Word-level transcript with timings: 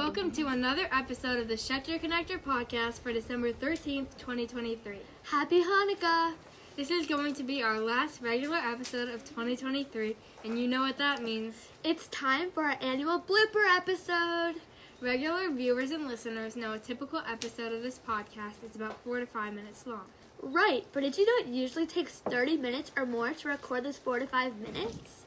welcome 0.00 0.30
to 0.30 0.46
another 0.46 0.88
episode 0.90 1.38
of 1.38 1.46
the 1.46 1.54
Schechter 1.54 2.00
Connector 2.00 2.40
podcast 2.40 3.02
for 3.02 3.12
December 3.12 3.52
13th, 3.52 4.16
2023. 4.16 4.96
Happy 5.24 5.62
Hanukkah! 5.62 6.32
This 6.74 6.90
is 6.90 7.06
going 7.06 7.34
to 7.34 7.42
be 7.42 7.62
our 7.62 7.78
last 7.78 8.22
regular 8.22 8.56
episode 8.56 9.10
of 9.10 9.22
2023, 9.26 10.16
and 10.42 10.58
you 10.58 10.66
know 10.66 10.80
what 10.80 10.96
that 10.96 11.22
means. 11.22 11.54
It's 11.84 12.06
time 12.06 12.50
for 12.50 12.64
our 12.64 12.78
annual 12.80 13.20
blooper 13.20 13.76
episode. 13.76 14.54
Regular 15.02 15.50
viewers 15.50 15.90
and 15.90 16.08
listeners 16.08 16.56
know 16.56 16.72
a 16.72 16.78
typical 16.78 17.20
episode 17.30 17.74
of 17.74 17.82
this 17.82 17.98
podcast 17.98 18.64
is 18.66 18.74
about 18.74 19.04
four 19.04 19.20
to 19.20 19.26
five 19.26 19.52
minutes 19.52 19.86
long. 19.86 20.06
Right, 20.42 20.86
but 20.92 21.02
did 21.02 21.18
you 21.18 21.26
know 21.26 21.46
it 21.46 21.54
usually 21.54 21.86
takes 21.86 22.20
30 22.20 22.56
minutes 22.56 22.90
or 22.96 23.04
more 23.04 23.34
to 23.34 23.48
record 23.48 23.84
those 23.84 23.98
4 23.98 24.20
to 24.20 24.26
5 24.26 24.56
minutes? 24.56 25.26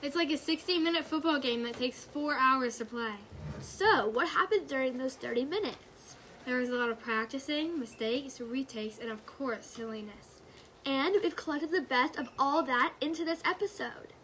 It's 0.00 0.14
like 0.14 0.30
a 0.30 0.38
60 0.38 0.78
minute 0.78 1.04
football 1.04 1.40
game 1.40 1.64
that 1.64 1.74
takes 1.74 2.04
four 2.04 2.34
hours 2.34 2.78
to 2.78 2.84
play. 2.84 3.14
So, 3.60 4.08
what 4.08 4.28
happened 4.28 4.68
during 4.68 4.98
those 4.98 5.14
30 5.14 5.44
minutes? 5.44 6.16
There 6.46 6.58
was 6.58 6.70
a 6.70 6.74
lot 6.74 6.88
of 6.88 7.00
practicing, 7.00 7.78
mistakes, 7.78 8.40
retakes, 8.40 8.98
and 9.00 9.10
of 9.10 9.26
course, 9.26 9.66
silliness. 9.66 10.40
And 10.86 11.16
we've 11.22 11.36
collected 11.36 11.72
the 11.72 11.82
best 11.82 12.16
of 12.16 12.30
all 12.38 12.62
that 12.62 12.94
into 13.00 13.24
this 13.24 13.42
episode. 13.44 14.14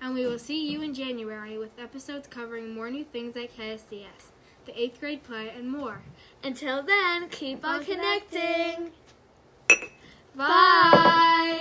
And 0.00 0.14
we 0.14 0.26
will 0.26 0.38
see 0.38 0.70
you 0.70 0.82
in 0.82 0.92
January 0.92 1.56
with 1.56 1.78
episodes 1.78 2.26
covering 2.26 2.74
more 2.74 2.90
new 2.90 3.04
things 3.04 3.36
at 3.36 3.56
KSDS, 3.56 4.32
the 4.66 4.72
8th 4.72 5.00
grade 5.00 5.22
play, 5.22 5.50
and 5.56 5.70
more. 5.70 6.02
Until 6.42 6.82
then, 6.82 7.28
keep 7.30 7.64
on, 7.64 7.76
on 7.76 7.84
connecting. 7.84 8.90
Bye! 10.36 11.53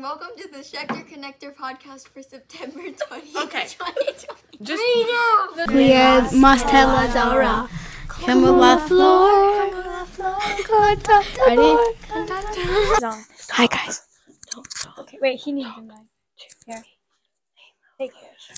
And 0.00 0.06
welcome 0.06 0.34
to 0.34 0.48
the 0.48 0.60
Schechter 0.60 1.06
Connector 1.06 1.54
podcast 1.54 2.08
for 2.08 2.22
September 2.22 2.80
20, 3.08 3.36
Okay. 3.36 3.66
2020. 3.66 4.24
Just 4.62 4.82
We 5.74 5.92
are 5.92 6.22
Mastella 6.32 7.12
Dora. 7.12 7.68
Come 8.08 8.44
on 8.44 8.60
the 8.60 8.78
floor. 8.88 9.28
Ready? 11.46 11.76
Hi 13.50 13.66
guys. 13.66 14.00
Okay, 15.00 15.18
wait, 15.20 15.38
he 15.38 15.52
needs 15.52 15.68
a 15.76 15.82
mic. 15.82 15.96
Here. 16.64 16.82
Take 17.98 18.12
it. 18.12 18.56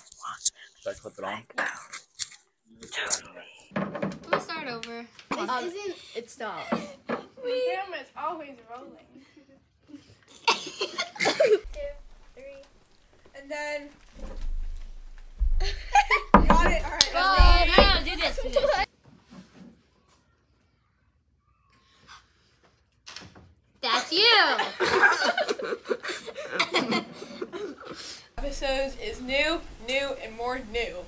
Should 0.80 0.90
I 0.90 0.94
clip 0.94 1.14
it 1.18 1.24
on? 1.24 1.42
We'll 4.30 4.40
start 4.40 4.68
over. 4.68 5.06
This 5.30 5.50
um, 5.50 5.64
isn't. 5.64 5.96
It 6.14 6.30
stopped. 6.30 6.70
camera's 6.70 8.10
always 8.16 8.56
rolling. 8.70 9.24
And 13.34 13.50
then 13.50 13.88
got 16.48 16.70
it. 16.70 16.84
All 16.84 16.92
right. 16.94 17.10
Oh, 17.14 17.64
no, 17.76 17.82
no, 17.82 18.04
do 18.04 18.16
this, 18.16 18.36
do 18.42 18.48
this. 18.50 18.86
That's 23.80 24.12
you! 24.12 24.42
Episodes 28.38 28.96
is 29.02 29.20
new, 29.20 29.60
new, 29.88 30.10
and 30.22 30.36
more 30.36 30.60
new. 30.72 30.98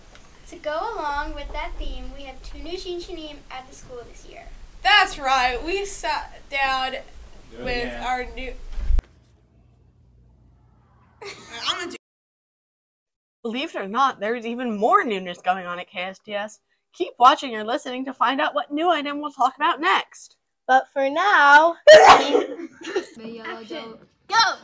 To 0.48 0.56
go 0.56 0.78
along 0.94 1.34
with 1.34 1.52
that 1.52 1.72
theme, 1.78 2.12
we 2.16 2.24
have 2.24 2.42
two 2.42 2.58
new 2.58 2.76
Shinshinim 2.76 3.36
at 3.50 3.68
the 3.68 3.74
school 3.74 4.02
this 4.10 4.26
year. 4.28 4.48
That's 4.82 5.18
right. 5.18 5.62
We 5.62 5.84
sat 5.84 6.42
down 6.50 6.96
with 7.60 7.94
our 8.02 8.24
new. 8.34 8.54
I'm 11.66 11.78
gonna 11.78 11.90
do. 11.92 11.96
Believe 13.42 13.74
it 13.74 13.78
or 13.78 13.88
not, 13.88 14.20
there's 14.20 14.46
even 14.46 14.76
more 14.76 15.04
newness 15.04 15.40
going 15.40 15.66
on 15.66 15.78
at 15.78 15.90
KSDS. 15.90 16.60
Keep 16.92 17.14
watching 17.18 17.54
or 17.56 17.64
listening 17.64 18.04
to 18.04 18.14
find 18.14 18.40
out 18.40 18.54
what 18.54 18.72
new 18.72 18.90
item 18.90 19.20
we'll 19.20 19.32
talk 19.32 19.56
about 19.56 19.80
next. 19.80 20.36
But 20.66 20.88
for 20.92 21.10
now, 21.10 21.76
The 21.86 22.68
yellow 23.16 23.64
doe. 23.64 23.98
Go! 24.28 24.54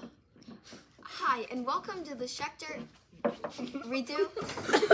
Hi, 1.03 1.47
and 1.51 1.67
welcome 1.67 2.03
to 2.05 2.15
the 2.15 2.25
Schechter. 2.25 2.83
Redo? 3.23 4.31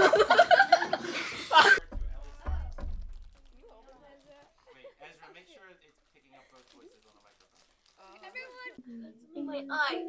My 9.46 9.64
eye. 9.70 10.02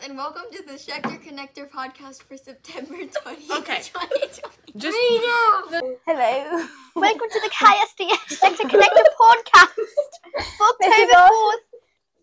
And 0.00 0.16
welcome 0.16 0.44
to 0.52 0.62
the 0.62 0.74
Schechter 0.74 1.20
Connector 1.22 1.68
podcast 1.68 2.22
for 2.22 2.36
September 2.36 2.94
20, 3.22 3.52
Okay. 3.58 3.80
2020. 3.82 4.50
Just 4.76 4.96
hello. 6.06 6.66
Welcome 6.94 7.28
to 7.30 7.40
the 7.40 7.50
KSDS 7.50 8.36
Sector 8.38 8.64
Connector 8.64 9.04
podcast 9.20 9.88
for 10.56 10.66
October 10.84 11.12
4th, 11.12 11.64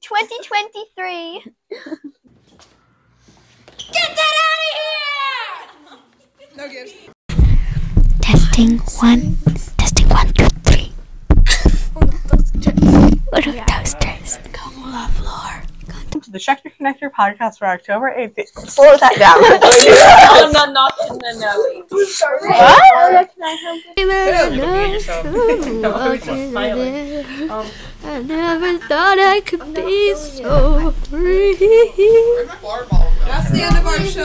2023. 0.02 1.44
Get 3.92 4.10
that 4.16 4.34
out 4.46 4.60
of 4.62 5.90
here! 5.92 6.58
no 6.58 6.70
gifts. 6.70 7.15
Testing 8.26 8.80
one. 9.00 9.38
Testing 9.78 10.10
one, 10.10 10.34
two, 10.34 10.48
three. 10.64 10.92
What 13.30 13.46
are 13.46 13.66
toasters? 13.68 14.40
Come 14.52 14.82
on 14.82 15.08
the 15.08 15.14
floor. 15.14 15.62
Welcome 15.88 16.22
to 16.22 16.32
the 16.32 16.40
Schechter 16.40 16.72
Connector 16.76 17.12
podcast 17.12 17.60
for 17.60 17.68
October 17.68 18.12
8th. 18.18 18.48
Slow 18.68 18.98
that 18.98 19.16
down. 19.20 19.36
Oh, 19.38 20.52
no, 20.52 20.66
not 20.72 20.94
in 21.08 21.20
the 21.20 21.34
no. 21.40 21.54
what? 26.52 26.72
Um, 27.52 27.68
I 28.06 28.24
never 28.24 28.80
thought 28.88 29.20
I 29.20 29.42
could 29.42 29.72
be 29.76 30.16
so 30.16 30.90
free. 30.90 31.54
that's 33.26 33.52
the 33.52 33.62
end 33.62 33.78
of 33.78 33.86
our 33.86 34.00
show. 34.00 34.24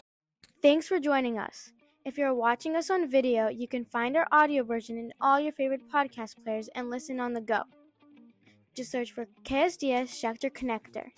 Thanks 0.62 0.88
for 0.88 0.98
joining 0.98 1.38
us. 1.38 1.72
If 2.02 2.16
you're 2.16 2.34
watching 2.34 2.76
us 2.76 2.88
on 2.88 3.10
video, 3.10 3.48
you 3.48 3.68
can 3.68 3.84
find 3.84 4.16
our 4.16 4.26
audio 4.32 4.64
version 4.64 4.96
in 4.96 5.12
all 5.20 5.38
your 5.38 5.52
favorite 5.52 5.86
podcast 5.92 6.42
players 6.42 6.68
and 6.74 6.88
listen 6.88 7.20
on 7.20 7.34
the 7.34 7.42
go. 7.42 7.62
Just 8.74 8.90
search 8.90 9.12
for 9.12 9.26
KSDS 9.44 10.08
Schechter 10.08 10.50
Connector. 10.50 11.10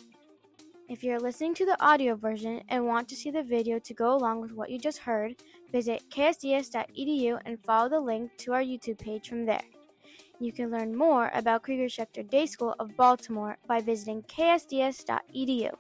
If 0.89 1.05
you're 1.05 1.21
listening 1.21 1.55
to 1.55 1.67
the 1.67 1.81
audio 1.81 2.17
version 2.17 2.63
and 2.69 2.85
want 2.85 3.09
to 3.09 3.17
see 3.17 3.31
the 3.31 3.45
video 3.45 3.79
to 3.79 3.95
go 3.95 4.15
along 4.17 4.41
with 4.41 4.53
what 4.53 4.71
you 4.71 4.79
just 4.79 4.99
heard, 4.99 5.37
visit 5.71 6.03
ksds.edu 6.11 7.41
and 7.47 7.63
follow 7.63 7.89
the 7.89 8.01
link 8.01 8.33
to 8.39 8.53
our 8.53 8.63
YouTube 8.63 8.99
page 8.99 9.29
from 9.29 9.47
there. 9.47 9.63
You 10.41 10.53
can 10.53 10.73
learn 10.73 10.97
more 10.97 11.31
about 11.33 11.63
Krieger 11.63 11.87
Schechter 11.87 12.29
Day 12.29 12.47
School 12.47 12.75
of 12.81 12.97
Baltimore 12.97 13.57
by 13.69 13.81
visiting 13.81 14.23
ksds.edu. 14.23 15.71